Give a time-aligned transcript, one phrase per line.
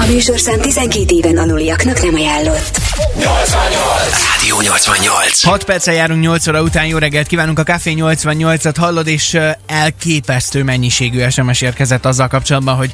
[0.00, 2.80] A műsorszám 12 éven aluliaknak nem ajánlott.
[3.16, 4.36] 88!
[4.36, 5.42] Rádió 88.
[5.42, 10.62] 6 perccel járunk 8 óra után, jó reggelt kívánunk a Café 88-at hallod, és elképesztő
[10.64, 12.92] mennyiségű SMS érkezett azzal kapcsolatban, hogy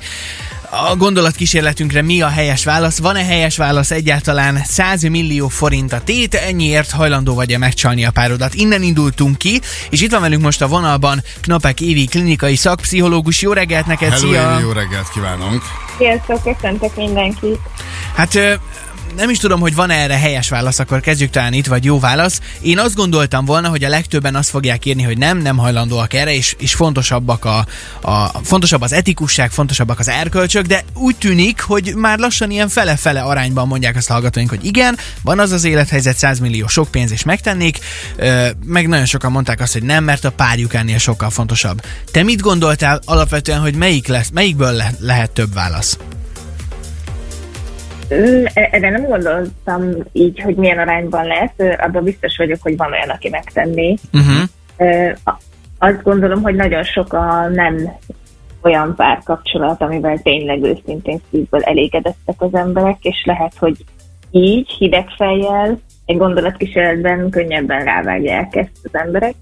[0.71, 2.99] a gondolatkísérletünkre mi a helyes válasz?
[2.99, 6.35] Van-e helyes válasz egyáltalán 100 millió forint a tét?
[6.35, 8.55] Ennyiért hajlandó vagy-e megcsalni a párodat?
[8.55, 13.43] Innen indultunk ki, és itt van velünk most a vonalban Knapek Évi, klinikai szakpszichológus.
[13.43, 14.53] Jó reggelt neked, Hello, szia!
[14.53, 15.63] Évi, jó reggelt kívánunk!
[15.99, 17.59] Sziasztok, köszöntök mindenkit!
[18.15, 18.61] Hát
[19.17, 22.41] nem is tudom, hogy van erre helyes válasz, akkor kezdjük talán itt, vagy jó válasz.
[22.61, 26.35] Én azt gondoltam volna, hogy a legtöbben azt fogják írni, hogy nem, nem hajlandóak erre,
[26.35, 27.67] és, és fontosabbak a,
[28.01, 33.21] a, fontosabb az etikusság, fontosabbak az erkölcsök, de úgy tűnik, hogy már lassan ilyen fele-fele
[33.21, 37.23] arányban mondják azt hallgatóink, hogy igen, van az az élethelyzet, 100 millió sok pénz, és
[37.23, 37.79] megtennék,
[38.65, 41.83] meg nagyon sokan mondták azt, hogy nem, mert a párjuk ennél sokkal fontosabb.
[42.11, 45.99] Te mit gondoltál alapvetően, hogy melyik lesz, melyikből le, lehet több válasz?
[48.09, 53.29] Erre nem gondoltam így, hogy milyen arányban lesz, abban biztos vagyok, hogy van olyan, aki
[53.29, 53.97] megtenné.
[54.13, 55.37] Uh-huh.
[55.79, 57.99] Azt gondolom, hogy nagyon sok a nem
[58.63, 63.77] olyan párkapcsolat, amivel tényleg őszintén szívből elégedettek az emberek, és lehet, hogy
[64.31, 69.35] így, hideg fejjel, egy gondolatkísérletben könnyebben rávágják ezt az emberek.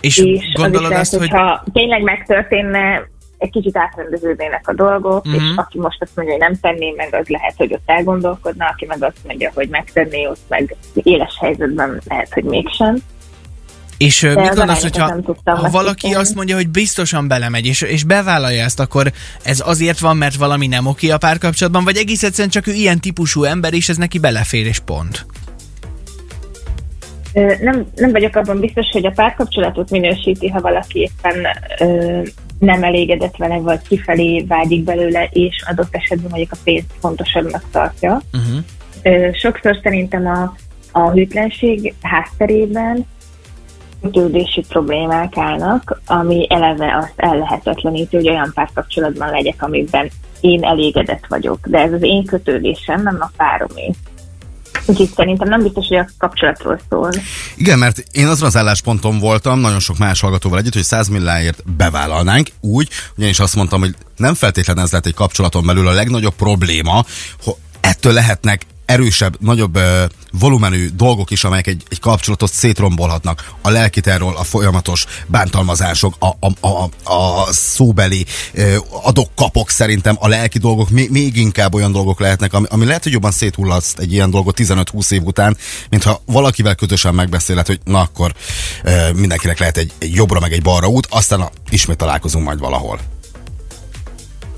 [0.00, 1.28] És, és gondolod az is lehet, azt, hogy...
[1.28, 3.08] Ha tényleg megtörténne,
[3.38, 5.42] egy kicsit átrendeződnének a dolgok, uh-huh.
[5.42, 5.58] és mhm.
[5.58, 9.02] aki most azt mondja, hogy nem tenné meg, az lehet, hogy ott elgondolkodna, aki meg
[9.02, 12.96] azt mondja, hogy megtenné, ott meg éles helyzetben lehet, hogy mégsem.
[13.98, 18.64] És De mit gondolsz, hogyha ha valaki azt mondja, hogy biztosan belemegy, és, és bevállalja
[18.64, 22.66] ezt, akkor ez azért van, mert valami nem oké a párkapcsolatban, vagy egész egyszerűen csak
[22.66, 25.26] ő ilyen típusú ember, és ez neki belefér, és pont?
[27.60, 31.46] Nem, nem vagyok abban biztos, hogy a párkapcsolatot minősíti, ha valaki éppen
[31.78, 32.22] ö,
[32.58, 38.20] nem elégedett vele, vagy kifelé vágyik belőle, és adott esetben mondjuk a pénzt fontosabbnak tartja.
[38.32, 39.34] Uh-huh.
[39.34, 40.54] Sokszor szerintem a,
[40.92, 43.06] a hűtlenség hátterében
[44.02, 50.10] kötődési problémák állnak, ami eleve azt ellehetetleníti, hogy olyan párkapcsolatban legyek, amiben
[50.40, 51.58] én elégedett vagyok.
[51.66, 53.90] De ez az én kötődésem, nem a páromé.
[54.88, 57.10] Úgyhogy szerintem nem biztos, hogy a kapcsolatról szól.
[57.56, 61.62] Igen, mert én azon az állásponton voltam, nagyon sok más hallgatóval együtt, hogy 100 milliáért
[61.76, 66.34] bevállalnánk, úgy, ugyanis azt mondtam, hogy nem feltétlenül ez lehet egy kapcsolaton belül a legnagyobb
[66.34, 67.04] probléma,
[67.42, 69.82] hogy ettől lehetnek erősebb, nagyobb uh,
[70.32, 73.52] volumenű dolgok is, amelyek egy, egy kapcsolatot szétrombolhatnak.
[73.62, 78.24] A lelkiterról, a folyamatos bántalmazások, a, a, a, a szóbeli
[79.02, 83.12] adok-kapok szerintem, a lelki dolgok még, még inkább olyan dolgok lehetnek, ami, ami lehet, hogy
[83.12, 85.56] jobban széthullaszt egy ilyen dolgot 15-20 év után,
[85.90, 88.32] mintha valakivel közösen megbeszélhet, hogy na akkor
[88.84, 92.98] uh, mindenkinek lehet egy, egy jobbra meg egy balra út, aztán ismét találkozunk majd valahol.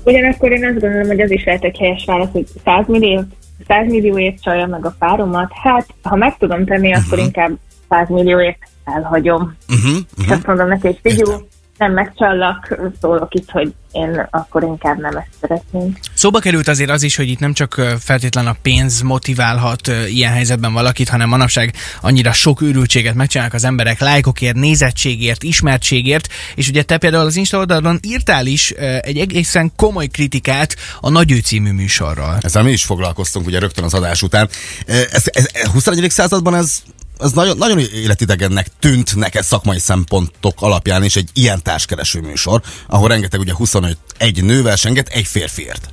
[0.03, 3.25] Ugyanakkor én azt gondolom, hogy az is lehet egy helyes válasz, hogy 100 millió
[3.67, 7.03] 100 millióért csalja meg a páromat, hát ha meg tudom tenni, uh-huh.
[7.05, 7.51] akkor inkább
[7.89, 9.41] 100 millióért elhagyom.
[9.41, 10.25] Uh-huh, uh-huh.
[10.25, 11.41] És azt mondom neki, hogy figyelj,
[11.81, 15.97] nem megcsallak, szólok itt, hogy én akkor inkább nem ezt szeretném.
[16.13, 20.73] Szóba került azért az is, hogy itt nem csak feltétlen a pénz motiválhat ilyen helyzetben
[20.73, 26.97] valakit, hanem manapság annyira sok őrültséget megcsinálnak az emberek lájkokért, nézettségért, ismertségért, és ugye te
[26.97, 28.71] például az Insta oldalon írtál is
[29.01, 32.37] egy egészen komoly kritikát a Nagyő című műsorral.
[32.41, 34.49] Ezzel mi is foglalkoztunk ugye rögtön az adás után.
[34.85, 36.09] Ez, ez, ez 21.
[36.09, 36.83] században ez
[37.21, 43.07] ez nagyon, nagyon életidegennek tűnt neked szakmai szempontok alapján is egy ilyen társkereső műsor, ahol
[43.07, 45.89] rengeteg ugye 25 egy nő versenget egy férfiért.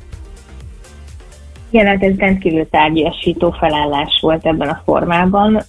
[1.70, 5.62] Igen, hát ez rendkívül tárgyasító felállás volt ebben a formában.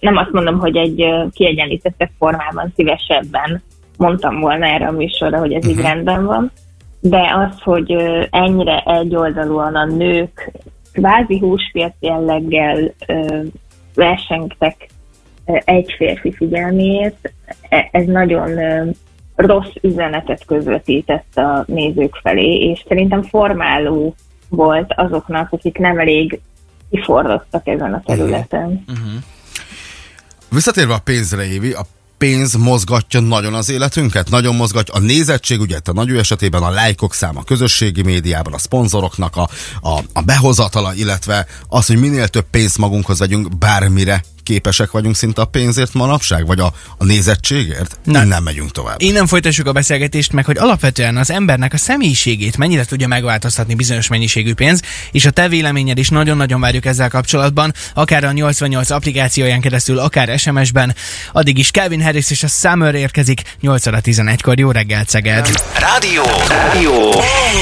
[0.00, 3.62] Nem azt mondom, hogy egy kiegyenlítettebb formában szívesebben
[3.96, 5.86] mondtam volna erre a műsorra, hogy ez így mhm.
[5.86, 6.52] rendben van,
[7.00, 7.92] de az, hogy
[8.30, 10.52] ennyire egyoldalúan a nők
[10.92, 12.94] kvázi húspiac jelleggel
[13.94, 14.89] versengtek
[15.64, 17.32] egy férfi figyelméért,
[17.68, 18.58] e, ez nagyon
[19.36, 24.14] rossz üzenetet közvetített a nézők felé, és szerintem formáló
[24.48, 26.40] volt azoknak, akik nem elég
[26.90, 28.84] kifordottak ezen a területen.
[28.88, 29.22] Uh-huh.
[30.48, 31.86] Visszatérve a pénzre, Évi, a
[32.18, 37.14] pénz mozgatja nagyon az életünket, nagyon mozgatja a nézettség, ugye a nagy esetében a lájkok
[37.14, 39.48] száma a közösségi médiában, a szponzoroknak a,
[39.80, 45.40] a, a behozatala, illetve az, hogy minél több pénzt magunkhoz vegyünk, bármire képesek vagyunk szinte
[45.40, 47.98] a pénzért manapság, vagy a, a nézettségért?
[48.04, 48.28] Nem.
[48.28, 49.02] Nem megyünk tovább.
[49.02, 54.08] Innen folytassuk a beszélgetést meg, hogy alapvetően az embernek a személyiségét mennyire tudja megváltoztatni bizonyos
[54.08, 54.82] mennyiségű pénz,
[55.12, 60.38] és a te véleményed is nagyon-nagyon várjuk ezzel kapcsolatban, akár a 88 applikációján keresztül, akár
[60.38, 60.94] SMS-ben.
[61.32, 64.58] Addig is Calvin Harris és a Summer érkezik 8 óra 11-kor.
[64.58, 65.50] Jó reggelt, Szeged!
[65.74, 66.22] Rádió!
[66.48, 67.10] Rádió!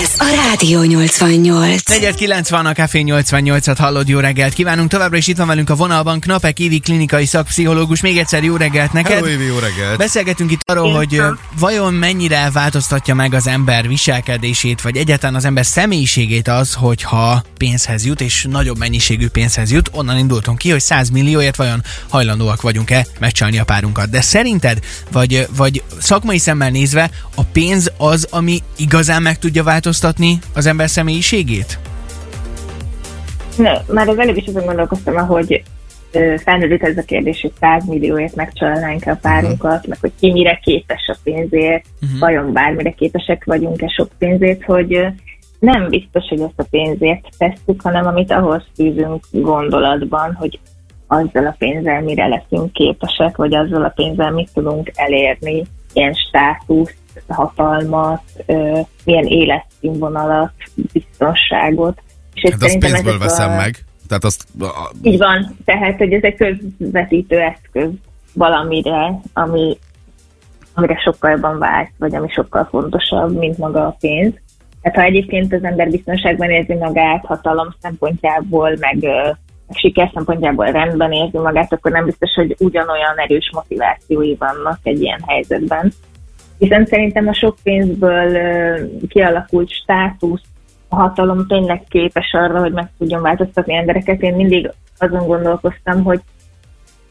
[0.03, 1.83] Ez a Rádió 88.
[1.85, 4.91] 4 van a Café 88-at hallod, jó reggelt kívánunk.
[4.91, 8.01] Továbbra is itt van velünk a vonalban Knapek Ivi klinikai szakpszichológus.
[8.01, 9.13] Még egyszer jó reggelt neked.
[9.13, 9.99] Hello, Évi, jó reggelt!
[9.99, 11.23] Beszélgetünk itt arról, hogy
[11.59, 18.07] vajon mennyire változtatja meg az ember viselkedését, vagy egyáltalán az ember személyiségét az, hogyha pénzhez
[18.07, 19.91] jut, és nagyobb mennyiségű pénzhez jut.
[19.93, 24.11] Onnan indultunk ki, hogy 100 millióért vajon hajlandóak vagyunk-e megcsalni a párunkat.
[24.11, 24.79] De szerinted,
[25.13, 30.91] vagy, vagy szakmai szemmel nézve, a pénz az, ami igazán meg tudja változtatni az ember
[30.91, 31.79] személyiségét?
[33.57, 35.78] Ne, már az előbb is azon gondolkoztam, ahogy ö,
[36.37, 41.07] felmerült ez a kérdés, hogy 100 millióért megcsalnánk a párunkat, meg hogy ki mire képes
[41.07, 42.19] a pénzért, uh-huh.
[42.19, 45.07] vajon bármire képesek vagyunk-e sok pénzért, hogy
[45.59, 50.59] nem biztos, hogy ezt a pénzért tesszük, hanem amit ahhoz fűzünk gondolatban, hogy
[51.07, 56.97] azzal a pénzzel mire leszünk képesek, vagy azzal a pénzzel mit tudunk elérni, ilyen státuszt,
[57.29, 60.53] hatalmat, ö, milyen életszínvonalat,
[60.93, 62.03] biztonságot.
[62.35, 63.77] És Hát azt pénzből veszem a- meg.
[64.09, 67.91] Tehát azt, a, így van, tehát hogy ez egy közvetítő eszköz
[68.35, 69.79] valamire, ami,
[70.75, 74.33] amire sokkal jobban vált, vagy ami sokkal fontosabb, mint maga a pénz.
[74.83, 79.07] Tehát ha egyébként az ember biztonságban érzi magát, hatalom szempontjából, meg,
[79.71, 85.21] siker szempontjából rendben érzi magát, akkor nem biztos, hogy ugyanolyan erős motivációi vannak egy ilyen
[85.27, 85.93] helyzetben.
[86.59, 88.39] Viszont szerintem a sok pénzből
[89.09, 90.43] kialakult státusz,
[90.89, 94.23] a hatalom tényleg képes arra, hogy meg tudjon változtatni embereket.
[94.23, 96.21] Én mindig azon gondolkoztam, hogy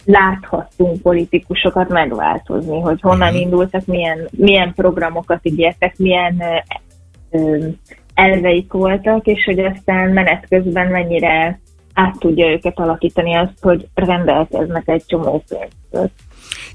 [0.06, 3.38] láthattunk politikusokat megváltozni, hogy honnan Mhm.
[3.38, 6.42] indultak, milyen, milyen programokat ígértek, milyen
[7.32, 7.68] ö,
[8.14, 11.60] elveik voltak, és hogy aztán menet közben mennyire
[11.94, 16.12] át tudja őket alakítani azt, hogy rendelkeznek egy csomó pénzt.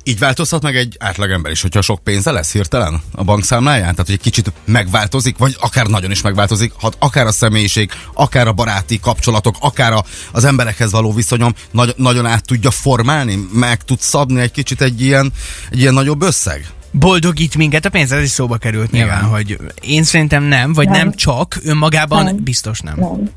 [0.03, 3.81] Így változhat meg egy átlagember is, hogyha sok pénze lesz hirtelen a bankszámláján?
[3.91, 8.47] Tehát, hogy egy kicsit megváltozik, vagy akár nagyon is megváltozik, ha akár a személyiség, akár
[8.47, 13.83] a baráti kapcsolatok, akár a, az emberekhez való viszonyom nagy, nagyon át tudja formálni, meg
[13.83, 15.33] tud szabni egy kicsit egy ilyen,
[15.71, 16.67] egy ilyen nagyobb összeg?
[16.91, 20.97] Boldogít minket a pénz, ez is szóba került nyilván, hogy én szerintem nem, vagy nem,
[21.07, 21.15] Nem.
[21.15, 22.37] csak, önmagában Nem.
[22.37, 22.95] biztos nem.
[22.99, 23.31] Nem.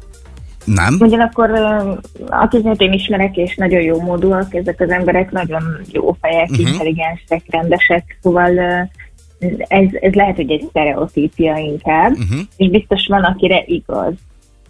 [0.66, 0.98] Nem?
[1.00, 1.50] Ugyanakkor
[2.28, 6.60] akiket én ismerek, és nagyon jó módúak, ezek az emberek nagyon jó fejek, Mhm.
[6.60, 6.72] uh-huh.
[6.72, 8.60] intelligensek, rendesek, szóval
[9.68, 12.22] ez, ez lehet, hogy egy sztereotípia inkább, Mhm.
[12.22, 12.40] uh-huh.
[12.58, 14.14] és biztos van, akire igaz.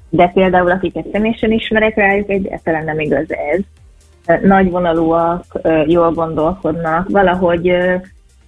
[0.10, 3.60] De például, akiket személyesen ismerek rájuk, egyáltalán nem igaz ez.
[4.28, 7.68] Ö, Nagyvonalúak, ö, jól gondolkodnak, valahogy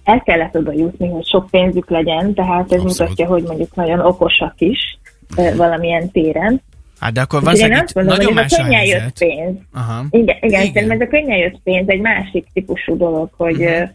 [0.04, 2.98] el kellett oda jutni, hogy sok pénzük legyen, tehát ez Abszolút.
[2.98, 4.98] mutatja, hogy mondjuk nagyon okosak is
[5.36, 6.60] ö, valamilyen téren.
[7.00, 9.00] Hát de akkor Úgyhogy én azt mondom, nagyon hogy más ez a a könnyen helyzet.
[9.00, 9.56] jött pénz.
[9.72, 10.04] Aha.
[10.10, 10.60] Igen, igen, Igen.
[10.60, 13.88] szerintem ez a könnyen jött pénz egy másik típusú dolog, hogy uh-huh.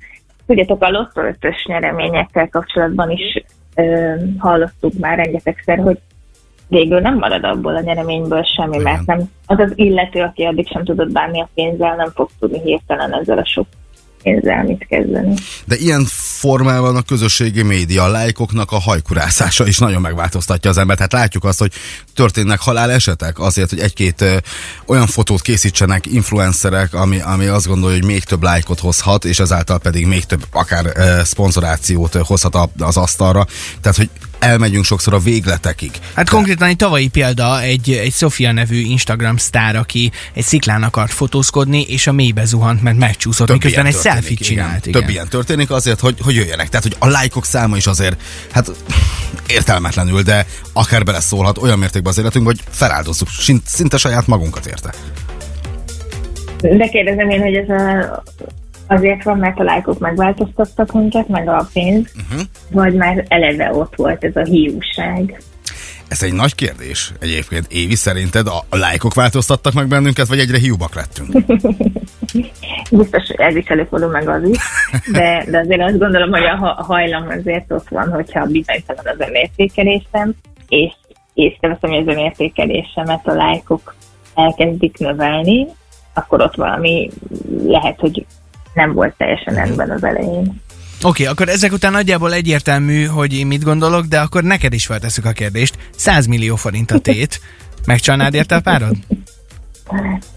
[0.48, 3.44] tudjátok, a lottó ötös nyereményekkel kapcsolatban is
[3.76, 5.98] ö, hallottuk már rengetegszer, hogy
[6.68, 8.92] végül nem marad abból a nyereményből semmi, Igen.
[8.92, 12.60] mert nem, az az illető, aki addig sem tudott bánni a pénzzel, nem fog tudni
[12.60, 13.68] hirtelen ezzel a sok
[14.24, 15.34] pénzzel mit kezdeni.
[15.66, 16.06] De ilyen
[16.44, 21.00] formában a közösségi média, a lájkoknak a hajkurászása is nagyon megváltoztatja az embert.
[21.00, 21.72] Hát látjuk azt, hogy
[22.16, 24.26] történnek halálesetek azért, hogy egy-két
[24.86, 29.80] olyan fotót készítsenek influencerek, ami, ami azt gondolja, hogy még több lájkot hozhat, és ezáltal
[29.80, 33.48] pedig még több akár ö, szponzorációt hozhat az asztalra.
[33.82, 34.10] Tehát, hogy
[34.44, 35.92] elmegyünk sokszor a végletekig.
[36.14, 41.12] Hát konkrétan egy tavalyi példa, egy, egy Sofia nevű Instagram sztár, aki egy sziklán akart
[41.12, 44.86] fotózkodni, és a mélybe zuhant, mert megcsúszott, Több miközben egy selfie csinált.
[44.86, 45.02] Igen.
[45.02, 46.70] Több ilyen történik azért, hogy, hogy jöjjenek.
[46.70, 48.22] Tehát, hogy a lájkok száma is azért,
[48.52, 48.72] hát
[49.48, 54.94] értelmetlenül, de akár beleszólhat olyan mértékben az életünkbe, hogy feláldozzuk szint- szinte saját magunkat érte.
[56.78, 58.24] De kérdezem én, hogy ez a,
[58.88, 62.48] azért van, mert a lájkok megváltoztattak minket, meg a pénz, uh-huh.
[62.72, 65.42] vagy már eleve ott volt ez a hiúság.
[66.08, 67.68] Ez egy nagy kérdés egyébként.
[67.70, 71.32] Évi, szerinted a, a lájkok változtattak meg bennünket, vagy egyre hiúbbak lettünk?
[72.92, 74.58] Biztos, ez is előfordul meg az is,
[75.12, 79.28] de, de azért azt gondolom, hogy a ha- hajlam azért ott van, hogyha bizonytalan az
[79.28, 80.34] önértékelésem,
[80.68, 80.94] és
[81.34, 83.96] észreveszem, hogy az önértékelésemet a lájkok
[84.36, 85.68] elkezdik növelni,
[86.14, 87.10] akkor ott valami
[87.66, 88.26] lehet, hogy
[88.74, 90.62] nem volt teljesen rendben az elején.
[91.04, 94.86] Oké, okay, akkor ezek után nagyjából egyértelmű, hogy én mit gondolok, de akkor neked is
[94.86, 95.78] feltesszük a kérdést.
[95.96, 97.42] 100 millió forint a tét.
[97.86, 98.96] Megcsalnád érte a párod?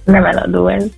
[0.04, 0.84] Nem eladó ez.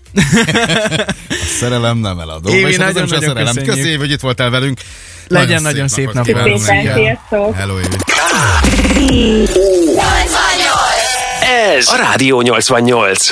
[1.28, 2.49] A szerelem nem eladó.
[2.49, 3.45] Évi, És nem is a szerelem.
[3.45, 3.75] köszönjük.
[3.75, 4.80] Köszönjük, hogy itt voltál velünk.
[5.28, 6.42] Legyen nagyon szép napot napod.
[6.42, 7.54] kívánunk Szépen, sziasztok!
[7.54, 7.97] Hello, Évi.
[11.76, 13.30] Ez a Rádió 88.